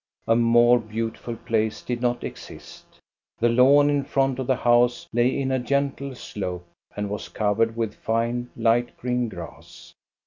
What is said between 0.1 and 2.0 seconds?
A more beautiful place